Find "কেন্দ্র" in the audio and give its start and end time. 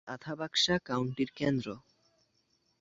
1.35-1.67